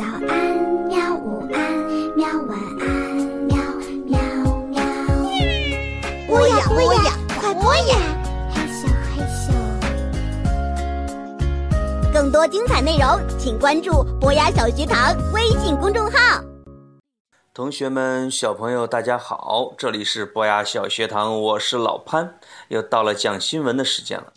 [0.00, 0.32] 早安，
[0.88, 1.14] 喵！
[1.14, 1.60] 午安，
[2.16, 2.26] 喵！
[2.48, 2.88] 晚安，
[3.44, 3.54] 喵
[4.06, 4.18] 喵
[4.70, 4.80] 喵。
[6.26, 7.98] 播呀播呀，快播呀！
[8.50, 9.52] 嘿咻嘿咻。
[12.14, 16.42] 更多精彩内容，请关注博雅小学堂微信公众号。
[17.52, 22.38] 同学们，小朋友，大家好，这里是博雅小学堂，我是老潘，
[22.68, 24.32] 又到了讲新闻的时间了。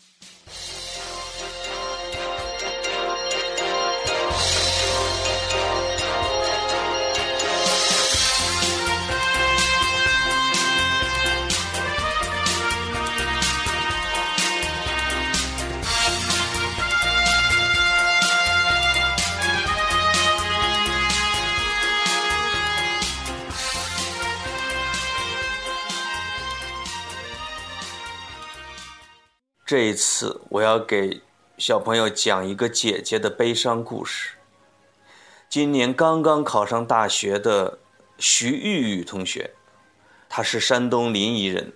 [29.73, 31.19] 这一次，我要给
[31.57, 34.37] 小朋友讲一个姐姐的悲伤故事。
[35.49, 37.79] 今年刚刚考上大学的
[38.19, 39.49] 徐玉玉同学，
[40.29, 41.73] 她是山东临沂人。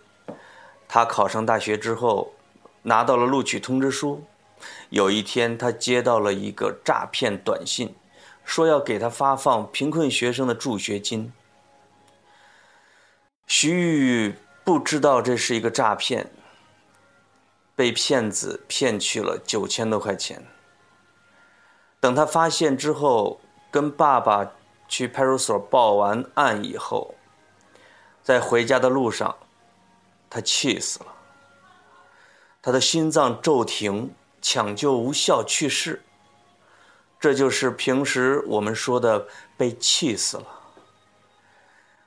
[0.87, 2.35] 她考上大学之后，
[2.83, 4.23] 拿到了录取通知书。
[4.91, 7.95] 有一天，她接到了一个诈骗短信，
[8.45, 11.33] 说要给她发放贫困学生的助学金。
[13.47, 16.29] 徐玉玉不知道这是一个诈骗。
[17.77, 20.43] 被骗子骗去了九千多块钱。
[21.99, 24.51] 等他发现之后，跟爸爸
[24.87, 27.13] 去派出所报完案以后，
[28.23, 29.37] 在回家的路上，
[30.27, 31.13] 他气死了。
[32.63, 36.01] 他的心脏骤停，抢救无效去世。
[37.19, 40.45] 这就是平时我们说的被气死了。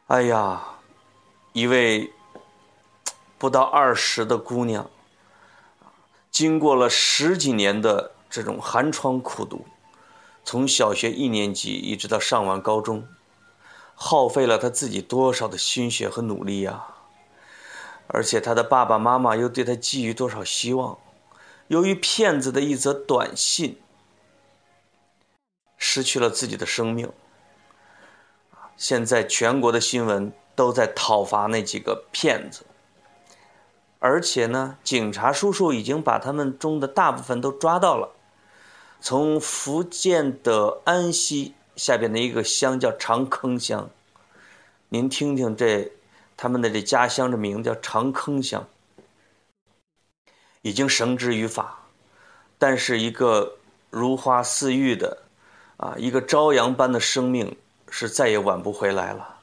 [0.09, 0.61] 哎呀，
[1.53, 2.13] 一位
[3.39, 4.91] 不到二十的姑娘。
[6.31, 9.67] 经过了十几年的这种寒窗苦读，
[10.45, 13.07] 从小学一年级一直到上完高中，
[13.95, 16.87] 耗费了他自己多少的心血和努力呀！
[18.07, 20.99] 而且他的爸爸妈妈又对他寄予多少希望？
[21.69, 23.79] 由于骗子的一则短信，
[25.77, 27.13] 失去了自己的生命。
[28.77, 32.65] 现在全国的新闻都在讨伐那几个骗子。
[34.01, 38.11] 而且呢，警察叔叔已经把他们中的大部分都抓到了。
[39.01, 43.89] 从福建的安溪下边的一个乡叫长坑乡，
[44.89, 45.93] 您听听这
[46.37, 48.67] 他们的这家乡的名字叫长坑乡，
[50.63, 51.79] 已经绳之于法。
[52.59, 53.57] 但是一个
[53.91, 55.23] 如花似玉的
[55.77, 57.57] 啊，一个朝阳般的生命
[57.91, 59.41] 是再也挽不回来了。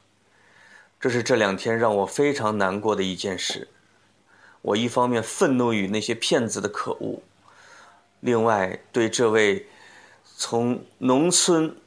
[1.00, 3.67] 这是这两天让我非常难过的一件事。
[4.62, 7.22] 我一方面愤怒于那些骗子的可恶，
[8.19, 9.68] 另外对这位
[10.35, 11.78] 从农村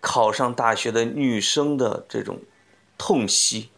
[0.00, 2.40] 考上大学的女生的这种
[2.98, 3.70] 痛惜。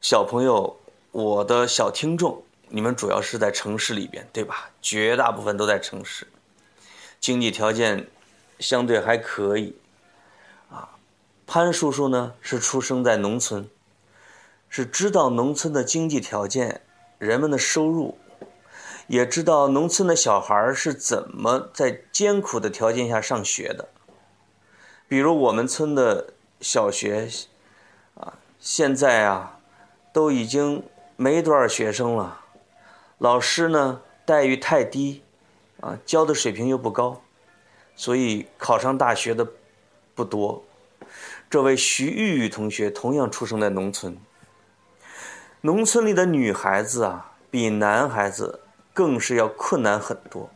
[0.00, 0.78] 小朋友，
[1.10, 4.70] 我的小听众，你们主要是在城市里边，对吧？
[4.80, 6.28] 绝大部分都在城市，
[7.18, 8.08] 经济条件
[8.60, 9.74] 相对还可以。
[10.70, 10.90] 啊，
[11.46, 13.68] 潘叔叔呢是出生在农村，
[14.68, 16.82] 是知道农村的经济条件。
[17.18, 18.16] 人们的收入，
[19.08, 23.88] 也知道农村的小孩是怎么在艰苦的条件下上学的。
[25.08, 27.28] 比如我们村的小学，
[28.14, 29.58] 啊，现在啊，
[30.12, 30.84] 都已经
[31.16, 32.40] 没多少学生了，
[33.18, 35.22] 老师呢待遇太低，
[35.80, 37.20] 啊，教的水平又不高，
[37.96, 39.46] 所以考上大学的
[40.14, 40.62] 不多。
[41.50, 44.16] 这位徐玉玉同学同样出生在农村。
[45.62, 48.60] 农村里的女孩子啊，比男孩子
[48.94, 50.48] 更是要困难很多。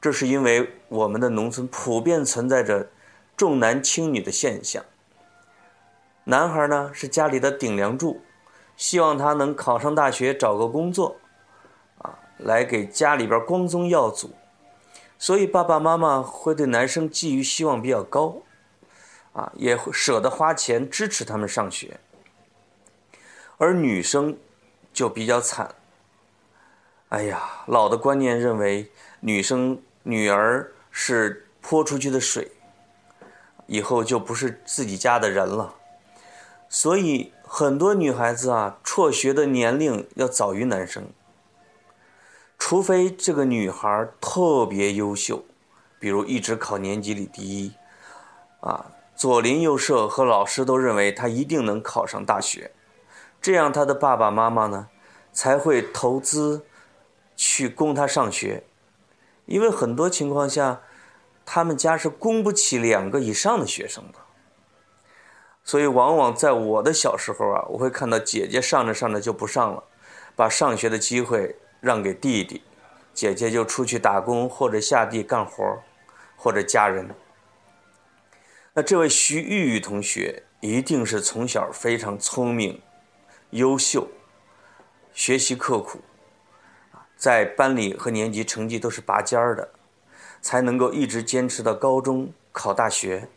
[0.00, 2.88] 这是因为我们的农村普遍存在着
[3.36, 4.84] 重男轻女的现象。
[6.22, 8.20] 男孩呢是家里的顶梁柱，
[8.76, 11.16] 希望他能考上大学，找个工作，
[11.98, 14.30] 啊，来给家里边光宗耀祖。
[15.18, 18.42] 所以爸爸妈妈会对男生寄予希望比较高，
[19.32, 21.98] 啊，也会舍得花钱支持他们上学。
[23.58, 24.38] 而女生
[24.92, 25.74] 就比较惨。
[27.08, 28.90] 哎呀，老的观念认为
[29.20, 32.52] 女生女儿是泼出去的水，
[33.66, 35.74] 以后就不是自己家的人了。
[36.68, 41.08] 所以很多女孩子啊，辍学的年龄要早于男生。
[42.58, 45.44] 除非这个女孩特别优秀，
[45.98, 47.72] 比如一直考年级里第一，
[48.60, 52.70] 啊，左邻右舍和老师都认为她一定能考上大学。
[53.40, 54.88] 这样，他的爸爸妈妈呢，
[55.32, 56.66] 才会投资
[57.36, 58.64] 去供他上学，
[59.46, 60.80] 因为很多情况下，
[61.46, 64.18] 他们家是供不起两个以上的学生的。
[65.62, 69.84] 所以，往往在我的小时候啊，我会看到姐姐上着上着就不上了，
[70.34, 72.62] 把上学的机会让给弟弟，
[73.12, 75.78] 姐姐就出去打工或者下地干活，
[76.36, 77.08] 或者嫁人。
[78.72, 82.80] 那这位徐玉玉同学一定是从小非常聪明、
[83.50, 84.06] 优秀，
[85.14, 86.00] 学习刻苦，
[87.16, 89.68] 在班里和年级成绩都是拔尖儿的，
[90.42, 93.28] 才能够一直坚持到高中考大学。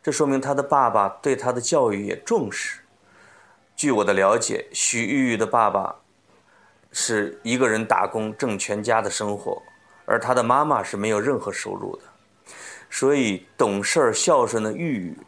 [0.00, 2.80] 这说明他的爸爸对他的教育也重视。
[3.74, 5.96] 据我的了解，许玉玉的爸爸
[6.92, 9.60] 是一个人打工挣全家的生活，
[10.04, 12.02] 而他的妈妈是没有任何收入的。
[12.88, 15.18] 所以，懂事孝顺的玉玉，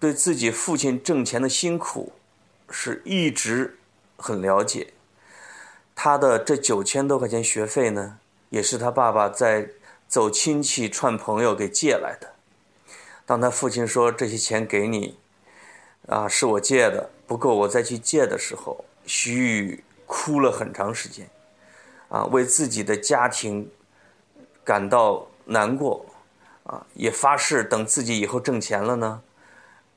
[0.00, 2.10] 对自己父亲挣钱的辛苦，
[2.76, 3.78] 是一直
[4.16, 4.92] 很了解。
[5.94, 8.18] 他的这九千多块钱学费呢，
[8.50, 9.70] 也是他爸爸在
[10.08, 12.34] 走亲戚串朋友给借来的。
[13.24, 15.16] 当他父亲说这些钱给你，
[16.08, 21.30] 啊，是我借的，不够我再去借的时候，徐玉哭了很长时间，
[22.08, 23.70] 啊，为自己的家庭
[24.64, 26.04] 感到难过，
[26.64, 29.22] 啊，也发誓等自己以后挣钱了呢，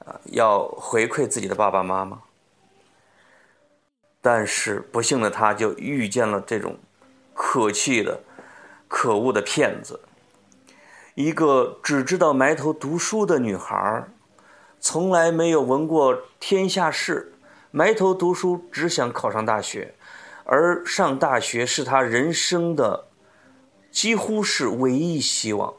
[0.05, 2.21] 啊，要回馈自己的爸爸妈妈。
[4.21, 6.77] 但是不幸的他，就遇见了这种
[7.33, 8.21] 可气的、
[8.87, 9.99] 可恶的骗子。
[11.15, 14.03] 一个只知道埋头读书的女孩，
[14.79, 17.33] 从来没有闻过天下事，
[17.71, 19.95] 埋头读书只想考上大学，
[20.43, 23.07] 而上大学是她人生的
[23.89, 25.73] 几乎是唯一希望，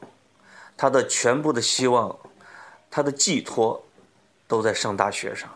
[0.77, 2.19] 她的全部的希望，
[2.91, 3.85] 她的寄托
[4.47, 5.49] 都在上大学上。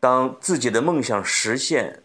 [0.00, 2.02] 当自己的梦想实现，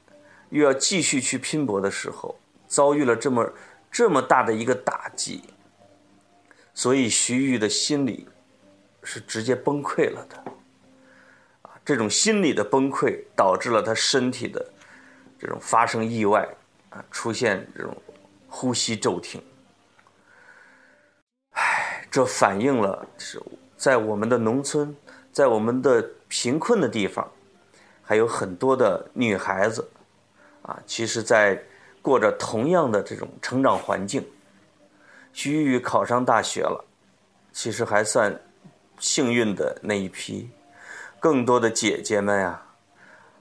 [0.49, 2.37] 又要继续去拼搏的时候，
[2.67, 3.53] 遭遇了这么
[3.89, 5.41] 这么大的一个打击。
[6.73, 8.27] 所以徐玉的心理
[9.01, 10.35] 是直接崩溃了的，
[11.61, 14.63] 啊，这种心理的崩溃导致了他身体的
[15.39, 16.45] 这种发生意外，
[16.89, 17.95] 啊，出现这种
[18.49, 19.41] 呼吸骤停。
[21.51, 23.41] 唉，这反映了是
[23.77, 24.93] 在我们的农村，
[25.31, 27.31] 在我们的贫困的地方，
[28.05, 29.85] 还有很多的女孩子，
[30.61, 31.59] 啊，其实在
[32.01, 34.23] 过着同样的这种成长环境。
[35.33, 36.85] 徐玉玉考上大学了，
[37.51, 38.39] 其实还算
[38.99, 40.49] 幸运的那一批。
[41.19, 42.61] 更多的姐姐们呀，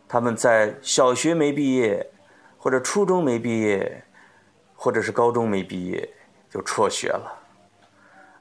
[0.09, 2.11] 她们在小学没毕业，
[2.57, 4.03] 或者初中没毕业，
[4.75, 6.09] 或者是高中没毕业
[6.49, 7.39] 就辍学了，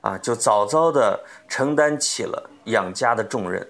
[0.01, 3.67] 啊，就早早的承担起了养家的重任。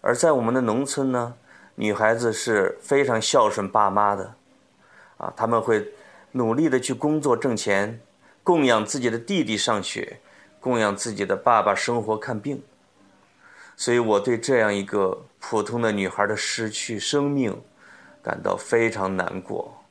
[0.00, 1.34] 而在我们的农村呢，
[1.80, 4.34] 女孩子是非常孝顺爸妈的，
[5.16, 5.92] 啊，他们会
[6.32, 8.00] 努力的去工作挣钱。
[8.42, 10.20] 供养自己的弟弟上学，
[10.58, 12.62] 供养自己的爸爸生活看病，
[13.76, 17.62] 所以我对这样一个普通的女孩的失去生命
[18.22, 19.84] 感到非常难过。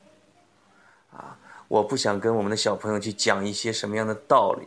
[1.12, 1.38] 啊，
[1.68, 4.66] 我不想跟我们的小朋友去讲一些什么样的道理，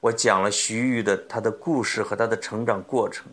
[0.00, 3.26] 我讲了徐玉的她的故事和她的成长过程，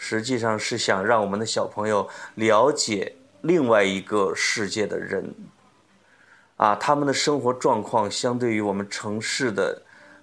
[0.00, 5.34] 实际上是想让我们的小朋友了解另外一个世界的人。
[6.56, 9.82] 啊，他们的生活状况相对于我们城市的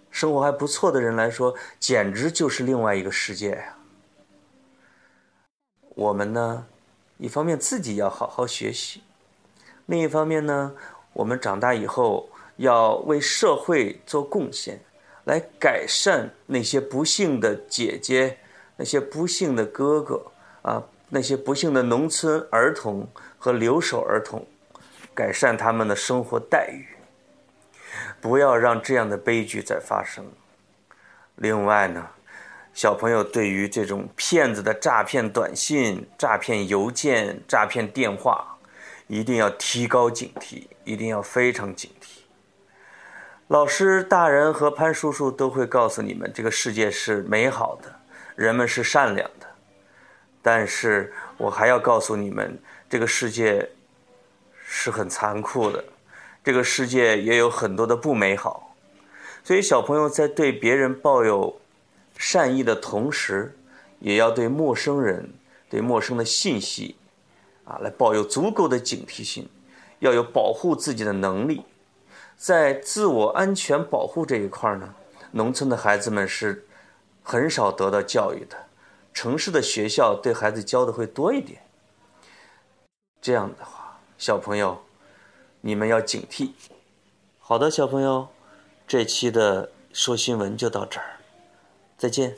[0.09, 3.77] 生活还不错的人来说，简直就是另外一个世界呀。
[5.89, 6.65] 我们呢，
[7.17, 9.03] 一方面自己要好好学习，
[9.85, 10.73] 另一方面呢，
[11.13, 14.79] 我们长大以后要为社会做贡献，
[15.23, 18.37] 来改善那些不幸的姐姐、
[18.77, 20.25] 那些不幸的哥哥
[20.61, 24.45] 啊，那些不幸的农村儿童和留守儿童。
[25.13, 26.85] 改善他们的生活待遇，
[28.19, 30.29] 不要让这样的悲剧再发生。
[31.35, 32.05] 另外呢，
[32.73, 38.57] 小朋友对于这种骗子的诈骗短信、诈骗邮件、诈骗电话，
[39.07, 42.17] 一定要提高警惕，一定要非常警惕。
[43.47, 47.94] 老师、大人和潘叔叔都会告诉你们，这个世界是美好的，
[48.35, 49.47] 人们是善良的。
[50.41, 52.57] 但是我还要告诉你们，
[52.89, 53.69] 这个世界。
[54.67, 55.81] 是很残酷的，
[56.43, 58.75] 这个世界也有很多的不美好，
[59.43, 61.61] 所以小朋友在对别人抱有
[62.17, 63.55] 善意的同时，
[63.99, 65.31] 也要对陌生人、
[65.69, 66.95] 对陌生的信息，
[67.63, 69.47] 啊，来抱有足够的警惕性，
[69.99, 71.63] 要有保护自己的能力。
[72.35, 74.95] 在自我安全保护这一块呢，
[75.29, 76.65] 农村的孩子们是
[77.27, 78.55] 很少得到教育的，
[79.11, 81.63] 城市的学校对孩子教的会多一点。
[83.19, 83.99] 这样的话。
[84.17, 84.81] 小朋友，
[85.59, 86.51] 你们要警惕。
[87.39, 88.29] 好的，小朋友，
[88.87, 91.19] 这期的说新闻就到这儿，
[91.97, 92.37] 再见。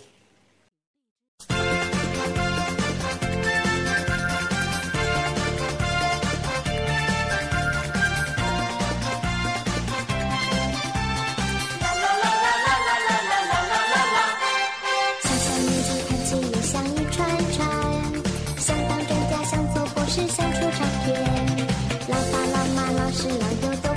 [23.25, 23.96] 妈老师